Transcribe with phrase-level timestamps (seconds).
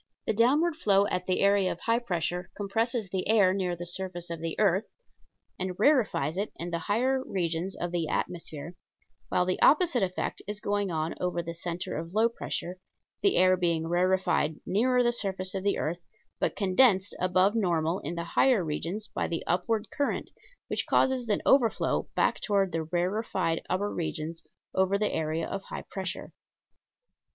[0.25, 4.31] The downward flow at the area of high pressure compresses the air near the surface
[4.31, 4.87] of the earth
[5.59, 8.73] and rarefies it in the higher regions of the atmosphere,
[9.29, 12.79] while the opposite effect is going on over the center of low pressure,
[13.21, 16.01] the air being rarefied nearer the surface of the earth,
[16.39, 20.31] but condensed above normal in the higher regions by the upward current,
[20.67, 24.41] which causes an overflow back toward the rarefied upper regions
[24.73, 26.33] over the area of high pressure.